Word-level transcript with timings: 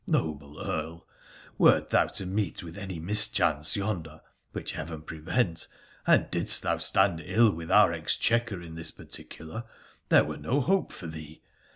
Noble 0.07 0.59
Earl, 0.59 1.05
wert 1.59 1.89
thou 1.91 2.07
to 2.07 2.25
meet 2.25 2.63
with 2.63 2.75
any 2.75 2.97
mischance 2.97 3.75
yonder— 3.75 4.21
which 4.51 4.71
heaven 4.71 5.03
prevent!— 5.03 5.67
and 6.07 6.27
didst 6.31 6.63
thou 6.63 6.79
stand 6.79 7.21
ill 7.23 7.51
with 7.51 7.69
our 7.69 7.93
exchequer 7.93 8.63
in 8.63 8.73
this 8.73 8.89
particular, 8.89 9.63
there 10.09 10.23
were 10.23 10.37
no 10.37 10.59
hope 10.59 10.91
for 10.91 11.05
thee 11.05 11.43